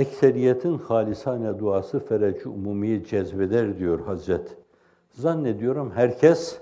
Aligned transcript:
Ekseriyetin 0.00 0.78
halisane 0.78 1.58
duası 1.58 2.00
fereci 2.00 2.48
umumiyi 2.48 3.04
cezbeder 3.04 3.78
diyor 3.78 4.00
Hazret. 4.00 4.56
Zannediyorum 5.10 5.92
herkes 5.94 6.58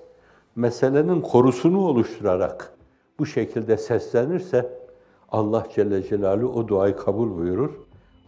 meselenin 0.56 1.20
korusunu 1.20 1.86
oluşturarak 1.86 2.72
bu 3.18 3.26
şekilde 3.26 3.76
seslenirse 3.76 4.78
Allah 5.28 5.66
Celle 5.74 6.02
Celaluhu 6.02 6.60
o 6.60 6.68
duayı 6.68 6.96
kabul 6.96 7.38
buyurur. 7.38 7.70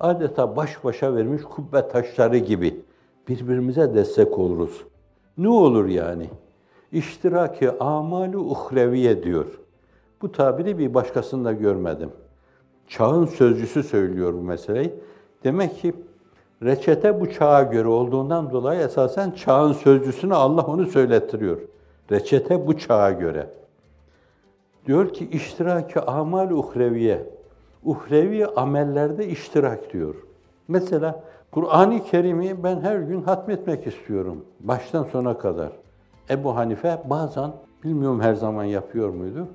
Adeta 0.00 0.56
baş 0.56 0.84
başa 0.84 1.16
vermiş 1.16 1.42
kubbe 1.42 1.88
taşları 1.88 2.38
gibi 2.38 2.80
birbirimize 3.28 3.94
destek 3.94 4.38
oluruz. 4.38 4.84
Ne 5.38 5.48
olur 5.48 5.86
yani? 5.86 6.26
İştiraki 6.92 7.70
amalu 7.70 8.38
uhreviye 8.38 9.22
diyor. 9.22 9.46
Bu 10.22 10.32
tabiri 10.32 10.78
bir 10.78 10.94
başkasında 10.94 11.52
görmedim. 11.52 12.10
Çağın 12.90 13.26
sözcüsü 13.26 13.82
söylüyor 13.82 14.34
bu 14.34 14.42
meseleyi. 14.42 14.94
Demek 15.44 15.76
ki 15.76 15.94
reçete 16.62 17.20
bu 17.20 17.30
çağa 17.30 17.62
göre 17.62 17.88
olduğundan 17.88 18.50
dolayı 18.50 18.80
esasen 18.80 19.30
çağın 19.30 19.72
sözcüsünü 19.72 20.34
Allah 20.34 20.62
onu 20.62 20.86
söylettiriyor. 20.86 21.58
Reçete 22.10 22.66
bu 22.66 22.78
çağa 22.78 23.10
göre. 23.10 23.46
Diyor 24.86 25.12
ki 25.12 25.28
iştiraki 25.28 26.00
amal 26.00 26.50
uhreviye. 26.50 27.26
Uhrevi 27.84 28.46
amellerde 28.46 29.28
iştirak 29.28 29.92
diyor. 29.92 30.14
Mesela 30.68 31.22
Kur'an-ı 31.50 32.04
Kerim'i 32.04 32.64
ben 32.64 32.80
her 32.80 32.98
gün 32.98 33.22
hatmetmek 33.22 33.86
istiyorum. 33.86 34.44
Baştan 34.60 35.04
sona 35.04 35.38
kadar. 35.38 35.72
Ebu 36.30 36.56
Hanife 36.56 37.02
bazen, 37.04 37.50
bilmiyorum 37.84 38.20
her 38.20 38.34
zaman 38.34 38.64
yapıyor 38.64 39.08
muydu? 39.08 39.48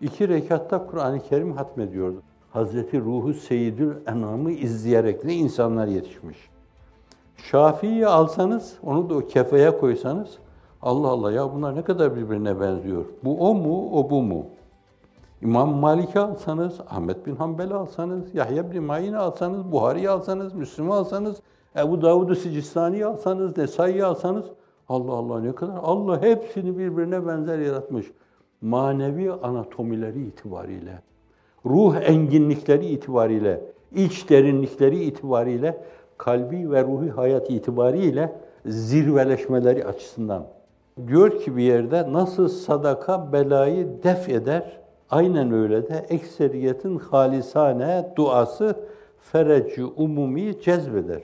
İki 0.00 0.28
rekatta 0.28 0.86
Kur'an-ı 0.86 1.20
Kerim 1.20 1.52
hatmediyordu. 1.56 2.22
Hazreti 2.54 3.00
Ruhu 3.00 3.34
Seyyidül 3.34 3.94
Enam'ı 4.06 4.50
izleyerek 4.50 5.24
ne 5.24 5.34
insanlar 5.34 5.86
yetişmiş. 5.86 6.38
Şafii'yi 7.36 8.06
alsanız, 8.06 8.78
onu 8.82 9.10
da 9.10 9.14
o 9.14 9.20
kefeye 9.20 9.78
koysanız, 9.78 10.38
Allah 10.82 11.08
Allah 11.08 11.32
ya 11.32 11.54
bunlar 11.54 11.76
ne 11.76 11.82
kadar 11.82 12.16
birbirine 12.16 12.60
benziyor. 12.60 13.04
Bu 13.24 13.48
o 13.48 13.54
mu, 13.54 13.90
o 13.92 14.10
bu 14.10 14.22
mu? 14.22 14.46
İmam 15.42 15.74
Malik'i 15.74 16.20
alsanız, 16.20 16.80
Ahmet 16.90 17.26
bin 17.26 17.36
Hanbel'i 17.36 17.74
alsanız, 17.74 18.34
Yahya 18.34 18.72
bin 18.72 18.82
Ma'in'i 18.82 19.16
alsanız, 19.16 19.72
Buhari'yi 19.72 20.10
alsanız, 20.10 20.54
Müslim'i 20.54 20.92
alsanız, 20.92 21.36
Ebu 21.76 22.02
Davud-u 22.02 22.34
Sicistani'yi 22.34 23.06
alsanız, 23.06 23.56
Nesai'yi 23.56 24.04
alsanız, 24.04 24.44
Allah 24.88 25.12
Allah 25.12 25.40
ne 25.40 25.54
kadar, 25.54 25.76
Allah 25.82 26.22
hepsini 26.22 26.78
birbirine 26.78 27.26
benzer 27.26 27.58
yaratmış. 27.58 28.06
Manevi 28.60 29.32
anatomileri 29.32 30.26
itibariyle, 30.26 31.02
ruh 31.66 31.96
enginlikleri 31.96 32.86
itibariyle, 32.86 33.60
iç 33.94 34.30
derinlikleri 34.30 35.04
itibariyle, 35.04 35.84
kalbi 36.18 36.70
ve 36.70 36.82
ruhi 36.82 37.10
hayat 37.10 37.50
itibariyle 37.50 38.32
zirveleşmeleri 38.66 39.84
açısından. 39.84 40.46
Diyor 41.06 41.40
ki 41.40 41.56
bir 41.56 41.62
yerde 41.62 42.12
nasıl 42.12 42.48
sadaka 42.48 43.32
belayı 43.32 44.02
def 44.02 44.28
eder, 44.28 44.80
aynen 45.10 45.52
öyle 45.52 45.88
de 45.88 46.06
ekseriyetin 46.08 46.98
halisane 46.98 48.12
duası 48.16 48.76
fereci 49.18 49.84
umumi 49.84 50.60
cezbeder. 50.60 51.22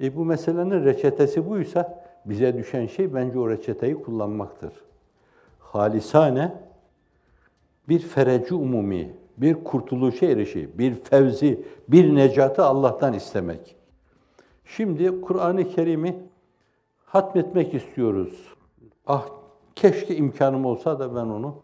E 0.00 0.16
bu 0.16 0.24
meselenin 0.24 0.84
reçetesi 0.84 1.50
buysa 1.50 2.04
bize 2.26 2.58
düşen 2.58 2.86
şey 2.86 3.14
bence 3.14 3.38
o 3.38 3.50
reçeteyi 3.50 4.02
kullanmaktır. 4.02 4.72
Halisane 5.58 6.52
bir 7.88 7.98
fereci 7.98 8.54
umumi, 8.54 9.12
bir 9.36 9.64
kurtuluşa 9.64 10.26
erişi, 10.26 10.78
bir 10.78 10.94
fevzi, 10.94 11.64
bir 11.88 12.14
necatı 12.14 12.64
Allah'tan 12.64 13.12
istemek. 13.12 13.76
Şimdi 14.64 15.20
Kur'an-ı 15.20 15.68
Kerim'i 15.68 16.16
hatmetmek 17.04 17.74
istiyoruz. 17.74 18.48
Ah 19.06 19.28
keşke 19.74 20.16
imkanım 20.16 20.64
olsa 20.64 20.98
da 20.98 21.14
ben 21.14 21.26
onu 21.26 21.54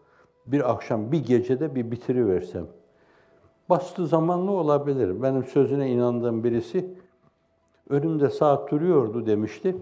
bir 0.45 0.71
akşam, 0.71 1.11
bir 1.11 1.25
gecede 1.25 1.75
bir 1.75 1.91
bitiriversem. 1.91 2.67
Bastı 3.69 4.07
zamanlı 4.07 4.51
olabilir. 4.51 5.23
Benim 5.23 5.43
sözüne 5.43 5.89
inandığım 5.91 6.43
birisi 6.43 6.93
önümde 7.89 8.29
saat 8.29 8.71
duruyordu 8.71 9.25
demişti. 9.25 9.75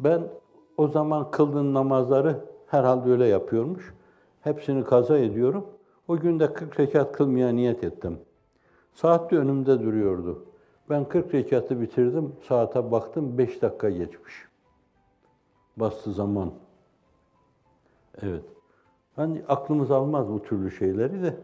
Ben 0.00 0.28
o 0.76 0.88
zaman 0.88 1.30
kıldığım 1.30 1.74
namazları 1.74 2.44
herhalde 2.66 3.10
öyle 3.10 3.26
yapıyormuş. 3.26 3.94
Hepsini 4.40 4.84
kaza 4.84 5.18
ediyorum. 5.18 5.66
O 6.12 6.16
günde 6.16 6.52
40 6.52 6.80
rekat 6.80 7.12
kılmaya 7.12 7.52
niyet 7.52 7.84
ettim. 7.84 8.18
Saat 8.94 9.30
de 9.30 9.38
önümde 9.38 9.82
duruyordu. 9.82 10.44
Ben 10.90 11.08
40 11.08 11.34
rekatı 11.34 11.80
bitirdim. 11.80 12.32
Saate 12.48 12.90
baktım 12.90 13.38
5 13.38 13.62
dakika 13.62 13.90
geçmiş. 13.90 14.34
Bastı 15.76 16.12
zaman. 16.12 16.52
Evet. 18.22 18.44
Hani 19.16 19.42
aklımız 19.48 19.90
almaz 19.90 20.28
bu 20.28 20.42
türlü 20.42 20.70
şeyleri 20.70 21.22
de. 21.22 21.36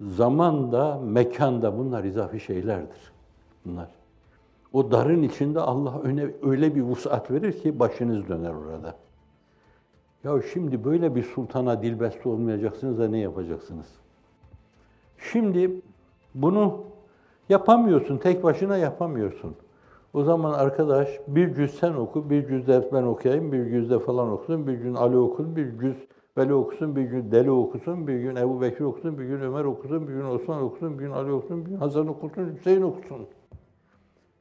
Zaman 0.00 0.72
da, 0.72 0.98
mekan 0.98 1.62
da 1.62 1.78
bunlar 1.78 2.04
izafi 2.04 2.40
şeylerdir. 2.40 3.12
Bunlar. 3.64 3.88
O 4.72 4.90
darın 4.90 5.22
içinde 5.22 5.60
Allah 5.60 6.00
öne, 6.00 6.30
öyle 6.42 6.74
bir 6.74 6.82
vusat 6.82 7.30
verir 7.30 7.52
ki 7.52 7.78
başınız 7.78 8.28
döner 8.28 8.54
orada. 8.54 8.96
Ya 10.24 10.42
şimdi 10.52 10.84
böyle 10.84 11.14
bir 11.14 11.22
sultana 11.22 11.82
dilbeste 11.82 12.28
olmayacaksınız 12.28 12.98
da 12.98 13.08
ne 13.08 13.18
yapacaksınız? 13.18 13.86
Şimdi 15.18 15.80
bunu 16.34 16.84
yapamıyorsun, 17.48 18.18
tek 18.18 18.42
başına 18.42 18.76
yapamıyorsun. 18.76 19.56
O 20.14 20.22
zaman 20.22 20.52
arkadaş 20.52 21.08
bir 21.28 21.54
cüz 21.54 21.74
sen 21.74 21.94
oku, 21.94 22.30
bir 22.30 22.48
cüz 22.48 22.66
de 22.66 22.88
ben 22.92 23.02
okuyayım, 23.02 23.52
bir 23.52 23.70
cüz 23.70 23.90
de 23.90 23.98
falan 23.98 24.30
okusun, 24.30 24.66
bir 24.66 24.72
gün 24.72 24.94
Ali 24.94 25.16
okusun, 25.16 25.56
bir 25.56 25.78
cüz 25.78 25.96
Veli 26.38 26.54
okusun, 26.54 26.96
bir 26.96 27.02
gün 27.02 27.30
Deli 27.30 27.50
okusun, 27.50 28.06
bir 28.06 28.18
gün 28.18 28.36
Ebu 28.36 28.60
Bekir 28.60 28.84
okusun, 28.84 29.18
bir 29.18 29.24
gün 29.24 29.40
Ömer 29.40 29.64
okusun, 29.64 30.08
bir 30.08 30.12
gün 30.12 30.24
Osman 30.24 30.62
okusun, 30.62 30.98
bir 30.98 31.04
gün 31.04 31.10
Ali 31.10 31.32
okusun, 31.32 31.64
bir 31.64 31.70
gün 31.70 31.76
Hasan 31.76 32.08
okusun, 32.08 32.56
Hüseyin 32.56 32.82
okusun. 32.82 33.26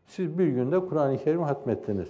Siz 0.05 0.39
bir 0.39 0.47
günde 0.47 0.79
Kur'an-ı 0.79 1.17
Kerim 1.17 1.41
hatmettiniz. 1.41 2.09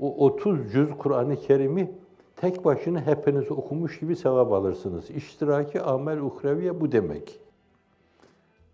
O 0.00 0.26
30 0.26 0.72
cüz 0.72 0.90
Kur'an-ı 0.98 1.36
Kerim'i 1.36 1.90
tek 2.36 2.64
başına 2.64 3.00
hepiniz 3.00 3.50
okumuş 3.50 4.00
gibi 4.00 4.16
sevap 4.16 4.52
alırsınız. 4.52 5.10
İştiraki 5.10 5.80
amel 5.80 6.20
uhreviye 6.20 6.80
bu 6.80 6.92
demek. 6.92 7.40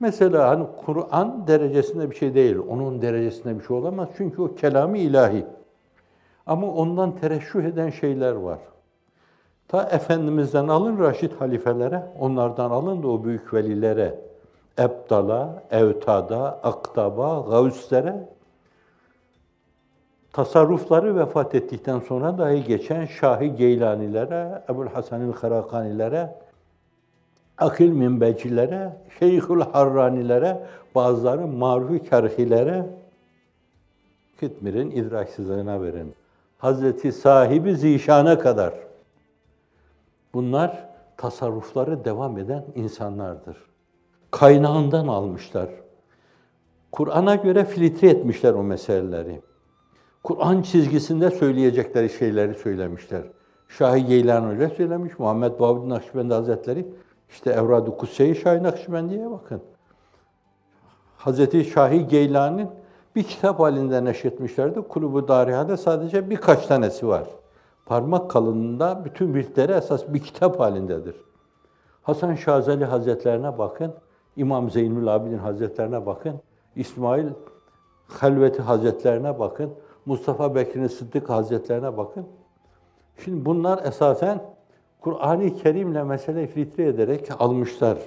Mesela 0.00 0.48
hani 0.48 0.66
Kur'an 0.84 1.46
derecesinde 1.46 2.10
bir 2.10 2.16
şey 2.16 2.34
değil. 2.34 2.56
Onun 2.68 3.02
derecesinde 3.02 3.58
bir 3.58 3.64
şey 3.64 3.76
olamaz. 3.76 4.08
Çünkü 4.16 4.42
o 4.42 4.54
kelamı 4.54 4.98
ilahi. 4.98 5.46
Ama 6.46 6.66
ondan 6.66 7.16
tereşüh 7.16 7.64
eden 7.64 7.90
şeyler 7.90 8.32
var. 8.32 8.58
Ta 9.68 9.82
Efendimiz'den 9.82 10.68
alın 10.68 10.98
Raşid 10.98 11.32
halifelere, 11.32 12.02
onlardan 12.20 12.70
alın 12.70 13.02
da 13.02 13.08
o 13.08 13.24
büyük 13.24 13.54
velilere, 13.54 14.18
Ebdala, 14.78 15.62
Evtada, 15.70 16.60
Aktaba, 16.62 17.44
Gavüslere, 17.50 18.28
tasarrufları 20.32 21.16
vefat 21.16 21.54
ettikten 21.54 22.00
sonra 22.00 22.38
dahi 22.38 22.64
geçen 22.64 23.06
Şahi 23.06 23.54
Geylanilere, 23.54 24.62
Ebul 24.68 24.86
Hasanil 24.86 25.32
Karakanilere, 25.32 26.36
Akil 27.58 27.90
Minbecilere, 27.90 28.96
Şeyhül 29.18 29.60
Harranilere, 29.60 30.66
bazıları 30.94 31.46
marufi 31.46 32.08
kerhilere, 32.10 32.86
Kütmir'in 34.38 34.90
idraksızlığına 34.90 35.82
verin. 35.82 36.14
Hazreti 36.58 37.12
sahibi 37.12 37.76
zişana 37.76 38.38
kadar 38.38 38.74
Bunlar 40.34 40.88
tasarrufları 41.16 42.04
devam 42.04 42.38
eden 42.38 42.64
insanlardır. 42.74 43.56
Kaynağından 44.30 45.06
almışlar. 45.06 45.68
Kur'an'a 46.92 47.34
göre 47.34 47.64
filtre 47.64 48.08
etmişler 48.08 48.52
o 48.52 48.62
meseleleri. 48.62 49.40
Kur'an 50.22 50.62
çizgisinde 50.62 51.30
söyleyecekleri 51.30 52.10
şeyleri 52.10 52.54
söylemişler. 52.54 53.22
Şahi 53.68 54.04
Geylan 54.04 54.46
öyle 54.46 54.68
söylemiş, 54.68 55.18
Muhammed 55.18 55.60
Babud 55.60 55.88
Nakşibendi 55.88 56.34
Hazretleri, 56.34 56.86
işte 57.30 57.50
Evrad-ı 57.50 57.96
Kutse-i 57.96 58.36
Şahi 58.36 58.62
Nakşibendi'ye 58.62 59.30
bakın. 59.30 59.62
Hazreti 61.16 61.64
Şahi 61.64 62.06
Geylan'ın 62.06 62.68
bir 63.16 63.22
kitap 63.22 63.60
halinde 63.60 64.04
neşretmişlerdi. 64.04 64.80
Kulubu 64.80 65.28
Dariha'da 65.28 65.76
sadece 65.76 66.30
birkaç 66.30 66.66
tanesi 66.66 67.08
var 67.08 67.24
parmak 67.90 68.30
kalınlığında 68.30 69.04
bütün 69.04 69.34
virtleri 69.34 69.72
esas 69.72 70.08
bir 70.08 70.18
kitap 70.18 70.60
halindedir. 70.60 71.16
Hasan 72.02 72.34
Şazeli 72.34 72.84
Hazretlerine 72.84 73.58
bakın, 73.58 73.94
İmam 74.36 74.70
Zeynül 74.70 75.14
Abidin 75.14 75.38
Hazretlerine 75.38 76.06
bakın, 76.06 76.40
İsmail 76.76 77.26
Halveti 78.08 78.62
Hazretlerine 78.62 79.38
bakın, 79.38 79.70
Mustafa 80.10 80.54
Bekir'in 80.54 80.86
Sıddık 80.86 81.30
Hazretlerine 81.30 81.96
bakın. 81.96 82.26
Şimdi 83.24 83.44
bunlar 83.44 83.84
esasen 83.84 84.40
Kur'an-ı 85.00 85.54
Kerim'le 85.54 86.06
mesele 86.06 86.46
filtre 86.46 86.86
ederek 86.86 87.28
almışlar. 87.38 87.98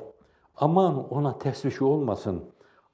Aman 0.58 1.10
ona 1.10 1.38
tesvişi 1.38 1.84
olmasın. 1.84 2.44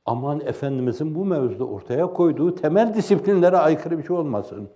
Aman 0.06 0.40
Efendimizin 0.40 1.16
bu 1.16 1.26
mevzuda 1.26 1.66
ortaya 1.66 2.08
koyduğu 2.08 2.56
temel 2.56 2.94
disiplinlere 2.94 3.58
aykırı 3.58 3.98
bir 3.98 4.04
şey 4.04 4.16
olmasın. 4.16 4.70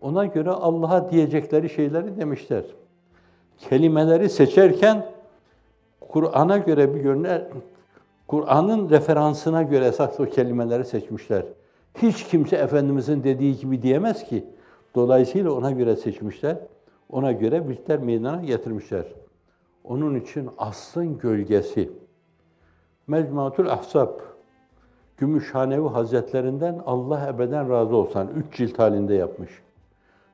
Ona 0.00 0.26
göre 0.26 0.50
Allah'a 0.50 1.10
diyecekleri 1.10 1.70
şeyleri 1.70 2.16
demişler. 2.16 2.64
Kelimeleri 3.58 4.28
seçerken 4.28 5.06
Kur'an'a 6.08 6.58
göre 6.58 6.94
bir 6.94 7.04
yönler, 7.04 7.46
Kur'an'ın 8.26 8.90
referansına 8.90 9.62
göre 9.62 9.86
esas 9.86 10.20
o 10.20 10.24
kelimeleri 10.24 10.84
seçmişler. 10.84 11.42
Hiç 12.02 12.24
kimse 12.24 12.56
Efendimizin 12.56 13.24
dediği 13.24 13.58
gibi 13.58 13.82
diyemez 13.82 14.24
ki. 14.24 14.44
Dolayısıyla 14.94 15.52
ona 15.52 15.70
göre 15.70 15.96
seçmişler. 15.96 16.56
Ona 17.10 17.32
göre 17.32 17.68
bitler 17.68 17.98
meydana 17.98 18.44
getirmişler. 18.44 19.04
Onun 19.84 20.14
için 20.14 20.50
aslın 20.58 21.18
gölgesi. 21.18 21.90
Mecmuatul 23.06 23.66
Ahzab, 23.66 24.10
Gümüşhanevi 25.18 25.88
Hazretlerinden 25.88 26.82
Allah 26.86 27.28
ebeden 27.28 27.70
razı 27.70 27.96
olsun. 27.96 28.28
Üç 28.36 28.56
cilt 28.56 28.78
halinde 28.78 29.14
yapmış. 29.14 29.50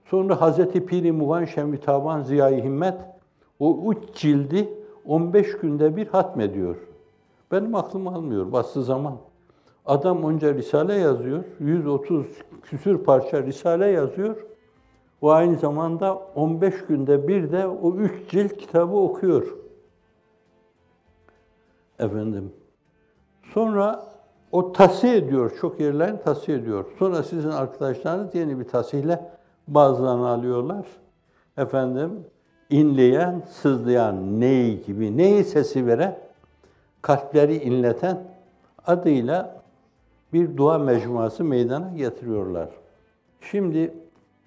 Sonra 0.05 0.41
Hazreti 0.41 0.87
Piri 0.87 1.13
Muvan 1.13 1.45
Şemvi 1.45 1.81
Taban 1.81 2.23
Ziya-i 2.23 2.65
Himmet 2.65 2.95
o 3.61 3.93
üç 3.93 4.15
cildi 4.15 4.69
15 5.07 5.59
günde 5.59 5.97
bir 5.97 6.07
hatmediyor. 6.07 6.77
Benim 7.53 7.75
aklım 7.75 8.09
almıyor 8.09 8.53
bastığı 8.53 8.85
zaman. 8.85 9.17
Adam 9.87 10.25
önce 10.25 10.55
Risale 10.55 10.95
yazıyor, 10.95 11.45
130 11.61 12.27
küsür 12.63 12.99
parça 12.99 13.43
Risale 13.43 13.87
yazıyor. 13.87 14.37
O 15.21 15.31
aynı 15.31 15.59
zamanda 15.59 16.15
15 16.15 16.87
günde 16.87 17.29
bir 17.29 17.53
de 17.53 17.67
o 17.67 17.97
üç 17.97 18.31
cilt 18.31 18.57
kitabı 18.57 18.97
okuyor. 18.97 19.57
Efendim. 21.99 22.53
Sonra 23.55 24.05
o 24.53 24.73
tasih 24.73 25.13
ediyor, 25.13 25.57
çok 25.61 25.81
yerlerini 25.81 26.23
tasih 26.23 26.55
ediyor. 26.55 26.85
Sonra 26.99 27.23
sizin 27.23 27.51
arkadaşlarınız 27.51 28.35
yeni 28.35 28.59
bir 28.59 28.65
tasihle 28.65 29.31
bazılarını 29.69 30.29
alıyorlar. 30.29 30.87
Efendim, 31.57 32.25
inleyen, 32.71 33.43
sızlayan 33.51 34.41
ney 34.41 34.85
gibi, 34.85 35.17
neyi 35.17 35.45
sesi 35.45 35.87
veren, 35.87 36.19
kalpleri 37.03 37.57
inleten 37.57 38.25
adıyla 38.87 39.62
bir 40.33 40.57
dua 40.57 40.79
mecmuası 40.79 41.45
meydana 41.45 41.93
getiriyorlar. 41.97 42.69
Şimdi 43.41 43.95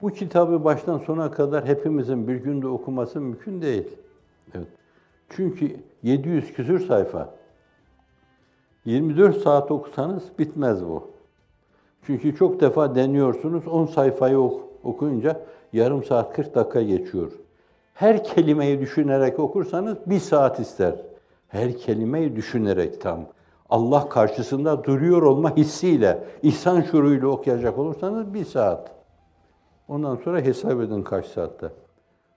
bu 0.02 0.10
kitabı 0.10 0.64
baştan 0.64 0.98
sona 0.98 1.32
kadar 1.32 1.66
hepimizin 1.66 2.28
bir 2.28 2.36
günde 2.36 2.68
okuması 2.68 3.22
mümkün 3.22 3.62
değil. 3.62 3.88
Evet. 4.56 4.68
Çünkü 5.30 5.76
700 6.04 6.54
küsür 6.54 6.86
sayfa. 6.86 7.36
24 8.86 9.38
saat 9.38 9.72
okusanız 9.72 10.24
bitmez 10.40 10.86
bu. 10.86 11.12
Çünkü 12.06 12.36
çok 12.36 12.62
defa 12.62 12.96
deniyorsunuz, 12.96 13.68
10 13.68 13.86
sayfayı 13.86 14.40
ok 14.40 14.62
okuyunca 14.84 15.42
yarım 15.74 16.04
saat 16.04 16.34
40 16.34 16.56
dakika 16.56 16.82
geçiyor. 16.82 17.32
Her 17.94 18.24
kelimeyi 18.24 18.80
düşünerek 18.80 19.40
okursanız 19.40 19.98
bir 20.06 20.20
saat 20.20 20.60
ister. 20.60 20.96
Her 21.48 21.78
kelimeyi 21.78 22.36
düşünerek 22.36 23.02
tam. 23.02 23.26
Allah 23.70 24.10
karşısında 24.10 24.84
duruyor 24.84 25.22
olma 25.22 25.56
hissiyle, 25.58 26.24
ihsan 26.44 26.82
şuuruyla 26.82 27.28
okuyacak 27.28 27.78
olursanız 27.78 28.34
bir 28.34 28.46
saat. 28.46 28.92
Ondan 29.88 30.16
sonra 30.16 30.42
hesap 30.42 30.82
edin 30.82 31.04
kaç 31.04 31.26
saatte. 31.26 31.72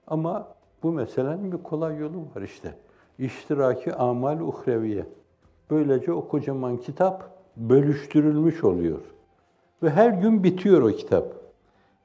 Ama 0.07 0.47
bu 0.83 0.91
meselenin 0.91 1.51
bir 1.51 1.57
kolay 1.57 1.97
yolu 1.97 2.17
var 2.35 2.41
işte. 2.41 2.75
İştiraki 3.19 3.93
amal 3.93 4.39
uhreviye. 4.39 5.05
Böylece 5.69 6.11
o 6.11 6.27
kocaman 6.27 6.77
kitap 6.77 7.29
bölüştürülmüş 7.57 8.63
oluyor. 8.63 8.99
Ve 9.83 9.89
her 9.89 10.09
gün 10.09 10.43
bitiyor 10.43 10.81
o 10.81 10.87
kitap. 10.87 11.25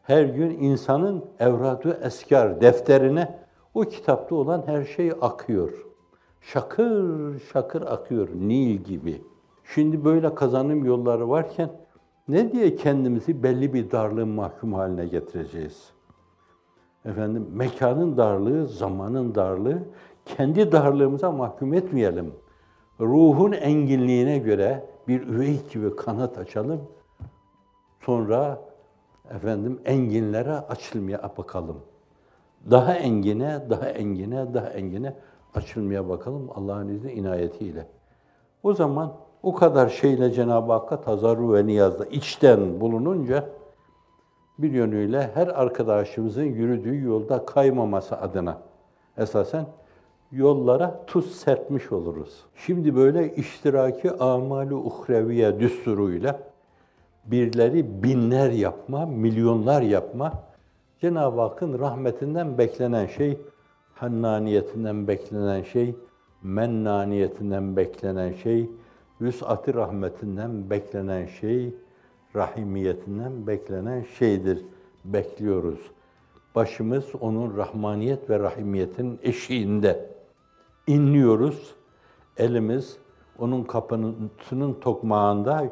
Her 0.03 0.25
gün 0.25 0.50
insanın 0.50 1.25
evradu 1.41 1.97
eskar 2.03 2.61
defterine 2.61 3.38
o 3.75 3.81
kitapta 3.81 4.35
olan 4.35 4.62
her 4.67 4.85
şey 4.85 5.12
akıyor. 5.20 5.73
Şakır 6.52 7.41
şakır 7.52 7.82
akıyor 7.82 8.29
Nil 8.35 8.76
gibi. 8.76 9.23
Şimdi 9.75 10.05
böyle 10.05 10.35
kazanım 10.35 10.85
yolları 10.85 11.29
varken 11.29 11.70
ne 12.29 12.52
diye 12.52 12.76
kendimizi 12.76 13.43
belli 13.43 13.75
bir 13.75 13.91
darlığın 13.91 14.29
mahkum 14.29 14.73
haline 14.73 15.06
getireceğiz? 15.06 15.91
Efendim 17.05 17.49
mekanın 17.52 18.17
darlığı, 18.17 18.67
zamanın 18.67 19.35
darlığı, 19.35 19.82
kendi 20.25 20.73
darlığımıza 20.73 21.32
mahkum 21.32 21.75
etmeyelim. 21.75 22.32
Ruhun 23.00 23.52
enginliğine 23.52 24.38
göre 24.38 24.87
bir 25.08 25.26
üvey 25.26 25.61
gibi 25.73 25.96
kanat 25.96 26.38
açalım. 26.38 26.81
Sonra 28.00 28.61
efendim 29.31 29.81
enginlere 29.85 30.52
açılmaya 30.52 31.32
bakalım. 31.38 31.76
Daha 32.70 32.94
engine, 32.94 33.67
daha 33.70 33.88
engine, 33.88 34.55
daha 34.55 34.69
engine 34.69 35.14
açılmaya 35.55 36.09
bakalım 36.09 36.51
Allah'ın 36.55 36.89
izni 36.89 37.12
inayetiyle. 37.12 37.87
O 38.62 38.73
zaman 38.75 39.12
o 39.43 39.55
kadar 39.55 39.89
şeyle 39.89 40.31
Cenab-ı 40.31 40.73
Hakk'a 40.73 41.01
tazarru 41.01 41.55
ve 41.55 41.67
niyazda 41.67 42.05
içten 42.05 42.81
bulununca 42.81 43.49
bir 44.59 44.73
yönüyle 44.73 45.31
her 45.35 45.49
arkadaşımızın 45.49 46.43
yürüdüğü 46.43 47.05
yolda 47.05 47.47
kaymaması 47.47 48.17
adına 48.17 48.59
esasen 49.19 49.67
yollara 50.33 51.05
tuz 51.06 51.35
serpmiş 51.35 51.93
oluruz. 51.93 52.45
Şimdi 52.56 52.97
böyle 52.97 53.35
iştiraki 53.35 54.11
amalu 54.12 54.77
uhreviye 54.77 55.61
düsturuyla 55.61 56.41
birleri 57.25 58.03
binler 58.03 58.51
yapma, 58.51 59.06
milyonlar 59.06 59.83
yapma, 59.83 60.33
Cenab-ı 61.01 61.41
Hakk'ın 61.41 61.79
rahmetinden 61.79 62.59
beklenen 62.59 63.06
şey, 63.06 63.39
hannaniyetinden 63.94 65.08
beklenen 65.08 65.62
şey, 65.62 65.94
mennaniyetinden 66.43 67.76
beklenen 67.76 68.32
şey, 68.32 68.70
vüs'ati 69.20 69.75
rahmetinden 69.75 70.70
beklenen 70.70 71.26
şey, 71.26 71.75
rahimiyetinden 72.37 73.46
beklenen 73.46 74.05
şeydir. 74.19 74.64
Bekliyoruz. 75.05 75.81
Başımız 76.55 77.05
onun 77.20 77.56
rahmaniyet 77.56 78.31
ve 78.31 78.38
rahimiyetin 78.38 79.19
eşiğinde. 79.23 80.14
inliyoruz. 80.87 81.74
Elimiz 82.36 82.96
onun 83.39 83.65
kapısının 83.65 84.74
tokmağında 84.81 85.69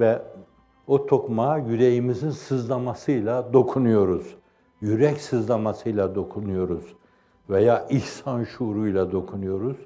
ve 0.00 0.22
o 0.86 1.06
tokmağa 1.06 1.58
yüreğimizin 1.58 2.30
sızlamasıyla 2.30 3.52
dokunuyoruz. 3.52 4.34
Yürek 4.80 5.20
sızlamasıyla 5.20 6.14
dokunuyoruz 6.14 6.96
veya 7.50 7.86
ihsan 7.90 8.44
şuuruyla 8.44 9.12
dokunuyoruz. 9.12 9.76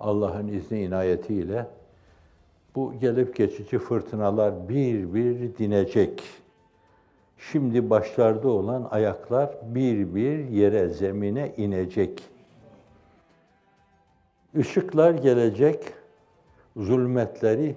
Allah'ın 0.00 0.48
izni 0.48 0.82
inayetiyle 0.82 1.66
bu 2.74 2.94
gelip 3.00 3.36
geçici 3.36 3.78
fırtınalar 3.78 4.68
bir 4.68 5.14
bir 5.14 5.56
dinecek. 5.56 6.22
Şimdi 7.38 7.90
başlarda 7.90 8.48
olan 8.48 8.88
ayaklar 8.90 9.50
bir 9.74 10.14
bir 10.14 10.48
yere, 10.48 10.88
zemine 10.88 11.54
inecek. 11.56 12.22
Işıklar 14.54 15.14
gelecek, 15.14 15.92
zulmetleri 16.76 17.76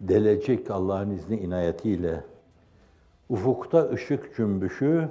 delecek 0.00 0.70
Allah'ın 0.70 1.10
izni 1.10 1.36
inayetiyle. 1.36 2.24
Ufukta 3.28 3.90
ışık 3.90 4.36
cümbüşü, 4.36 5.08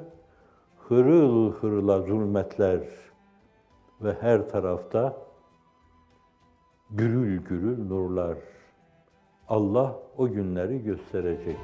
hırıl 0.87 1.53
hırıla 1.53 2.01
zulmetler 2.01 2.79
ve 4.01 4.17
her 4.21 4.49
tarafta 4.49 5.17
gürül 6.89 7.43
gürül 7.43 7.87
nurlar. 7.87 8.37
Allah 9.47 9.99
o 10.17 10.29
günleri 10.29 10.83
gösterecek. 10.83 11.57